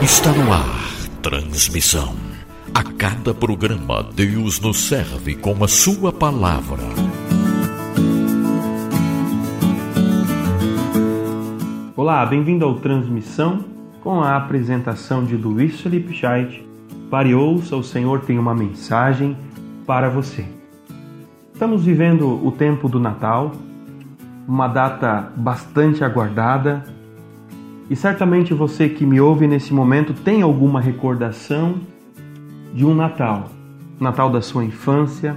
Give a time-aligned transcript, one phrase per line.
[0.00, 0.64] Está no ar.
[1.20, 2.14] Transmissão.
[2.72, 6.78] A cada programa, Deus nos serve com a Sua palavra.
[11.96, 13.64] Olá, bem-vindo ao Transmissão
[14.00, 16.64] com a apresentação de Luiz Felipe Scheidt.
[17.10, 19.36] Pare ouça, o Senhor tem uma mensagem
[19.84, 20.46] para você.
[21.52, 23.50] Estamos vivendo o tempo do Natal,
[24.46, 26.84] uma data bastante aguardada,
[27.92, 31.74] e certamente você que me ouve nesse momento tem alguma recordação
[32.72, 33.50] de um Natal,
[34.00, 35.36] Natal da sua infância.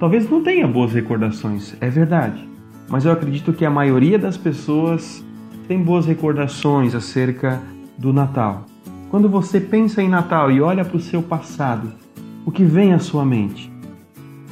[0.00, 2.44] Talvez não tenha boas recordações, é verdade,
[2.88, 5.24] mas eu acredito que a maioria das pessoas
[5.68, 7.62] tem boas recordações acerca
[7.96, 8.66] do Natal.
[9.08, 11.92] Quando você pensa em Natal e olha para o seu passado,
[12.44, 13.70] o que vem à sua mente?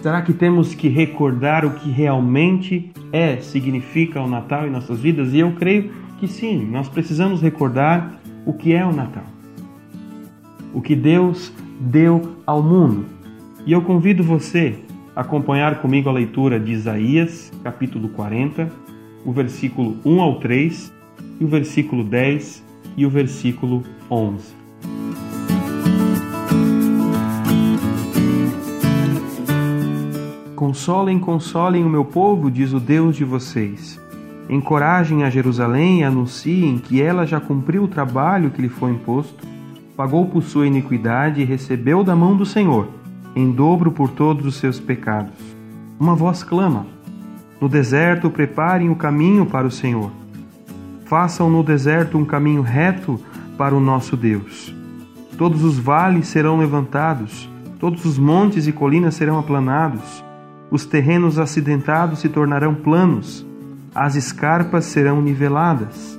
[0.01, 5.35] Será que temos que recordar o que realmente é, significa o Natal em nossas vidas?
[5.35, 9.25] E eu creio que sim, nós precisamos recordar o que é o Natal.
[10.75, 13.07] O que Deus deu ao mundo.
[13.67, 14.79] E eu convido você
[15.17, 18.71] a acompanhar comigo a leitura de Isaías, capítulo 40,
[19.25, 20.93] o versículo 1 ao 3
[21.41, 22.65] e o versículo 10
[22.99, 24.55] e o versículo 11.
[30.55, 34.00] Consolem, consolem o meu povo, diz o Deus de vocês.
[34.51, 39.47] Encorajem a Jerusalém e anunciem que ela já cumpriu o trabalho que lhe foi imposto,
[39.97, 42.89] pagou por sua iniquidade e recebeu da mão do Senhor,
[43.37, 45.39] em dobro por todos os seus pecados.
[46.01, 46.85] Uma voz clama:
[47.61, 50.11] No deserto preparem o caminho para o Senhor.
[51.05, 53.21] Façam no deserto um caminho reto
[53.57, 54.75] para o nosso Deus.
[55.39, 57.49] Todos os vales serão levantados,
[57.79, 60.25] todos os montes e colinas serão aplanados
[60.71, 63.45] os terrenos acidentados se tornarão planos,
[63.95, 66.19] as escarpas serão niveladas.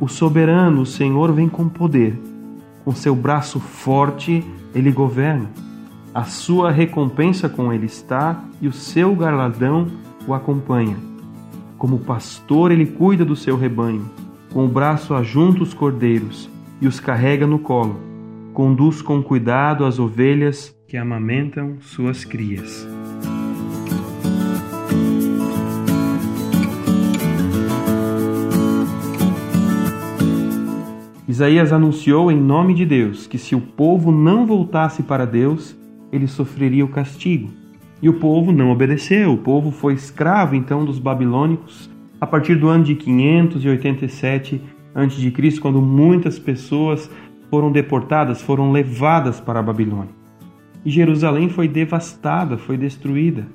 [0.00, 2.18] O soberano, o Senhor, vem com poder.
[2.84, 5.50] Com seu braço forte, ele governa.
[6.12, 9.86] A sua recompensa com ele está e o seu galardão
[10.26, 10.96] o acompanha.
[11.78, 14.10] Como pastor, ele cuida do seu rebanho.
[14.52, 16.50] Com o braço ajunta os cordeiros
[16.80, 18.00] e os carrega no colo.
[18.52, 22.99] Conduz com cuidado as ovelhas que amamentam suas crias.
[31.40, 35.74] Isaías anunciou em nome de Deus que se o povo não voltasse para Deus,
[36.12, 37.48] ele sofreria o castigo.
[38.02, 41.88] E o povo não obedeceu, o povo foi escravo então dos babilônicos
[42.20, 44.60] a partir do ano de 587
[44.94, 47.10] a.C., quando muitas pessoas
[47.48, 50.12] foram deportadas, foram levadas para a Babilônia.
[50.84, 53.46] E Jerusalém foi devastada, foi destruída.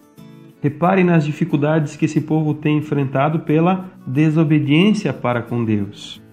[0.59, 6.24] Reparem nas dificuldades que esse povo tem enfrentado pela desobediência para com Deus.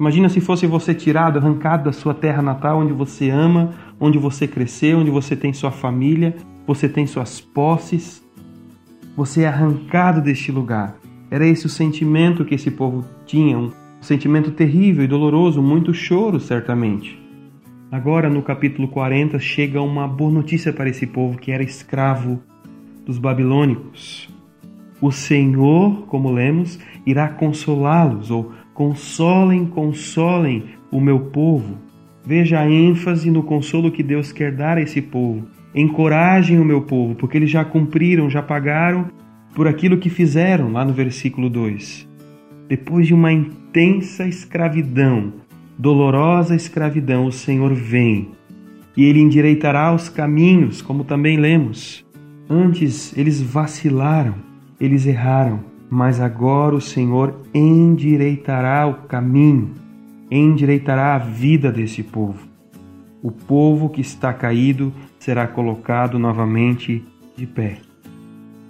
[0.00, 4.48] Imagina se fosse você tirado, arrancado da sua terra natal, onde você ama, onde você
[4.48, 6.34] cresceu, onde você tem sua família,
[6.66, 8.26] você tem suas posses.
[9.14, 10.96] Você é arrancado deste lugar.
[11.30, 16.40] Era esse o sentimento que esse povo tinha, um sentimento terrível e doloroso, muito choro,
[16.40, 17.20] certamente.
[17.92, 22.40] Agora, no capítulo 40, chega uma boa notícia para esse povo que era escravo
[23.04, 24.30] dos babilônicos.
[24.98, 31.78] O Senhor, como lemos, irá consolá-los ou Consolem, consolem o meu povo.
[32.24, 35.46] Veja a ênfase no consolo que Deus quer dar a esse povo.
[35.74, 39.08] Encorajem o meu povo, porque eles já cumpriram, já pagaram
[39.54, 42.08] por aquilo que fizeram, lá no versículo 2.
[42.68, 45.32] Depois de uma intensa escravidão,
[45.78, 48.28] dolorosa escravidão, o Senhor vem
[48.96, 52.04] e ele endireitará os caminhos, como também lemos.
[52.48, 54.34] Antes eles vacilaram,
[54.80, 55.60] eles erraram,
[55.90, 59.74] mas agora o Senhor endireitará o caminho,
[60.30, 62.48] endireitará a vida desse povo.
[63.20, 67.04] O povo que está caído será colocado novamente
[67.36, 67.78] de pé.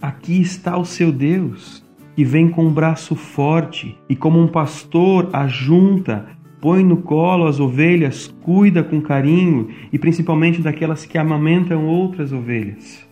[0.01, 1.85] Aqui está o seu Deus,
[2.17, 6.27] que vem com um braço forte e, como um pastor, ajunta,
[6.59, 13.10] põe no colo as ovelhas, cuida com carinho e principalmente daquelas que amamentam outras ovelhas.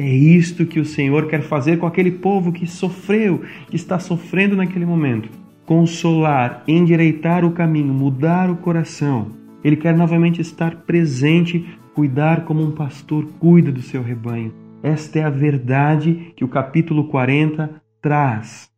[0.00, 4.56] É isto que o Senhor quer fazer com aquele povo que sofreu, que está sofrendo
[4.56, 5.28] naquele momento.
[5.66, 9.30] Consolar, endireitar o caminho, mudar o coração.
[9.62, 14.54] Ele quer novamente estar presente, cuidar como um pastor cuida do seu rebanho.
[14.82, 18.72] Esta é a verdade que o capítulo 40 traz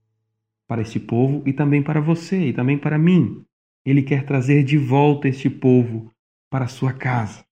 [0.67, 3.45] para este povo e também para você e também para mim.
[3.87, 6.11] Ele quer trazer de volta este povo
[6.51, 7.45] para sua casa.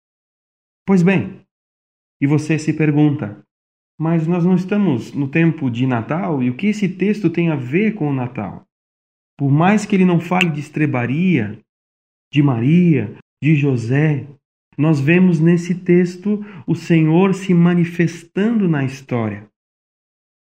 [0.84, 1.43] Pois bem,
[2.20, 3.46] e você se pergunta:
[4.00, 7.55] mas nós não estamos no tempo de Natal e o que esse texto tem a
[7.55, 8.64] ver com o Natal?
[9.37, 11.58] Por mais que ele não fale de estrebaria,
[12.32, 14.26] de Maria, de José,
[14.79, 19.47] nós vemos nesse texto o Senhor se manifestando na história.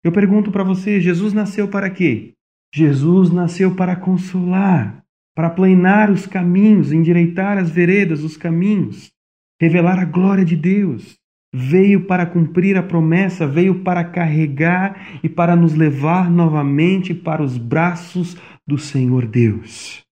[0.02, 2.32] Eu pergunto para você: Jesus nasceu para quê?
[2.74, 9.12] Jesus nasceu para consolar, para planear os caminhos, endireitar as veredas, os caminhos,
[9.60, 11.22] revelar a glória de Deus.
[11.56, 17.56] Veio para cumprir a promessa, veio para carregar e para nos levar novamente para os
[17.56, 18.36] braços
[18.66, 20.02] do Senhor Deus.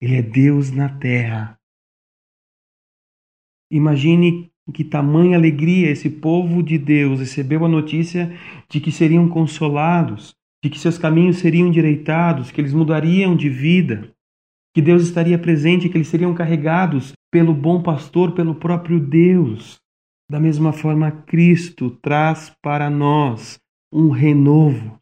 [0.00, 1.58] Ele é Deus na terra.
[3.68, 8.32] Imagine que tamanha alegria esse povo de Deus recebeu a notícia
[8.70, 14.08] de que seriam consolados, de que seus caminhos seriam endireitados, que eles mudariam de vida,
[14.72, 19.81] que Deus estaria presente, que eles seriam carregados pelo bom pastor, pelo próprio Deus.
[20.32, 23.60] Da mesma forma, Cristo traz para nós
[23.92, 24.98] um renovo,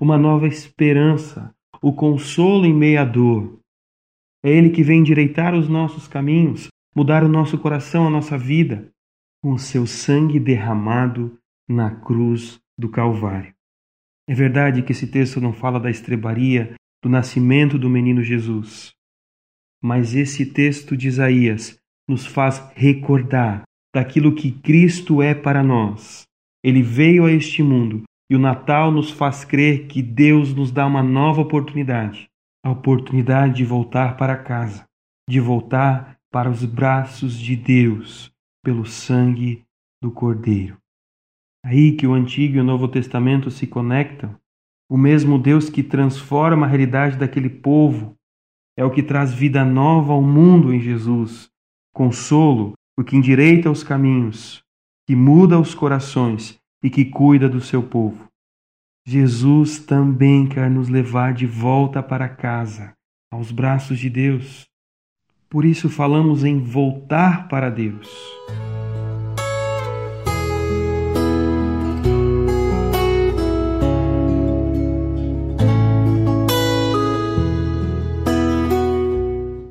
[0.00, 3.60] uma nova esperança, o consolo em meio à dor.
[4.44, 8.90] É Ele que vem endireitar os nossos caminhos, mudar o nosso coração, a nossa vida,
[9.40, 13.54] com o seu sangue derramado na cruz do Calvário.
[14.28, 18.92] É verdade que esse texto não fala da estrebaria do nascimento do menino Jesus,
[19.80, 21.78] mas esse texto de Isaías
[22.08, 23.62] nos faz recordar
[23.94, 26.24] daquilo que Cristo é para nós.
[26.64, 30.86] Ele veio a este mundo e o Natal nos faz crer que Deus nos dá
[30.86, 32.30] uma nova oportunidade
[32.64, 34.84] a oportunidade de voltar para casa,
[35.28, 38.30] de voltar para os braços de Deus
[38.64, 39.64] pelo sangue
[40.00, 40.76] do Cordeiro.
[41.64, 44.36] Aí que o Antigo e o Novo Testamento se conectam.
[44.88, 48.14] O mesmo Deus que transforma a realidade daquele povo
[48.76, 51.48] é o que traz vida nova ao mundo em Jesus,
[51.92, 54.62] consolo, o que endireita os caminhos,
[55.06, 58.28] que muda os corações e que cuida do seu povo.
[59.06, 62.92] Jesus também quer nos levar de volta para casa,
[63.32, 64.66] aos braços de Deus.
[65.48, 68.08] Por isso falamos em voltar para Deus.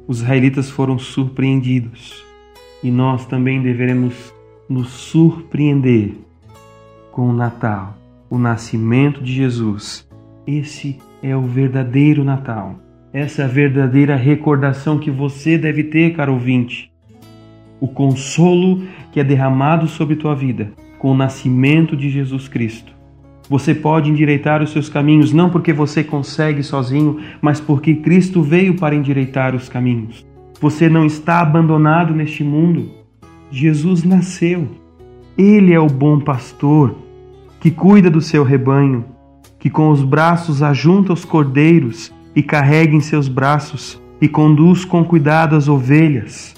[0.07, 2.30] Os israelitas foram surpreendidos
[2.83, 4.33] e nós também deveremos
[4.67, 6.13] nos surpreender
[7.11, 7.97] com o Natal,
[8.29, 10.07] o nascimento de Jesus.
[10.47, 12.75] Esse é o verdadeiro Natal.
[13.13, 16.91] Essa é a verdadeira recordação que você deve ter, caro ouvinte.
[17.79, 22.93] O consolo que é derramado sobre tua vida com o nascimento de Jesus Cristo.
[23.49, 28.75] Você pode endireitar os seus caminhos não porque você consegue sozinho, mas porque Cristo veio
[28.75, 30.25] para endireitar os caminhos.
[30.61, 32.91] Você não está abandonado neste mundo.
[33.49, 34.67] Jesus nasceu.
[35.35, 36.95] Ele é o bom pastor
[37.59, 39.03] que cuida do seu rebanho,
[39.57, 45.03] que com os braços ajunta os cordeiros e carrega em seus braços e conduz com
[45.03, 46.53] cuidado as ovelhas.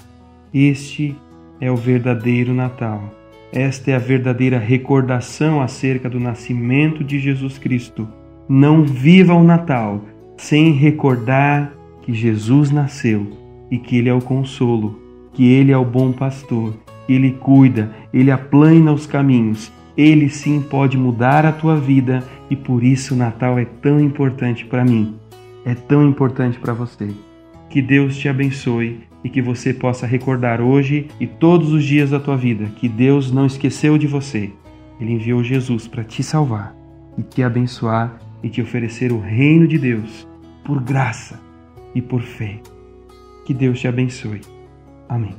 [0.52, 1.16] Este
[1.58, 3.02] é o verdadeiro Natal.
[3.50, 8.06] Esta é a verdadeira recordação acerca do nascimento de Jesus Cristo.
[8.46, 10.02] Não viva o Natal
[10.36, 11.72] sem recordar
[12.02, 13.43] que Jesus nasceu
[13.74, 15.00] e que Ele é o consolo,
[15.32, 16.74] que Ele é o bom pastor,
[17.08, 22.84] Ele cuida, Ele aplana os caminhos, Ele sim pode mudar a tua vida e por
[22.84, 25.16] isso o Natal é tão importante para mim
[25.64, 27.08] é tão importante para você.
[27.70, 32.20] Que Deus te abençoe e que você possa recordar hoje e todos os dias da
[32.20, 34.50] tua vida que Deus não esqueceu de você.
[35.00, 36.76] Ele enviou Jesus para te salvar
[37.18, 40.28] e te abençoar e te oferecer o reino de Deus
[40.64, 41.40] por graça
[41.94, 42.60] e por fé.
[43.44, 44.40] Que Deus te abençoe.
[45.08, 45.36] Amém.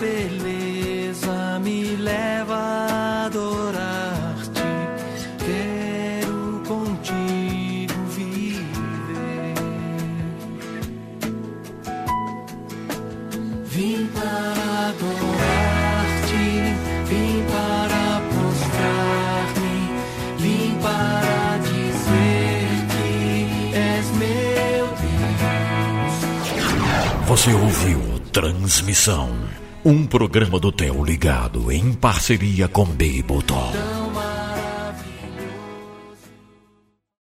[0.00, 4.62] Beleza me leva a adorar-te.
[5.44, 9.54] Quero contigo viver.
[13.66, 16.46] Vim para adorar-te,
[17.10, 19.76] vim para prostrar-me
[20.38, 26.14] vim para dizer que és meu Deus.
[27.28, 28.00] Você ouviu
[28.32, 29.28] Transmissão,
[29.84, 33.99] um programa do Theo ligado em parceria com Bibleton.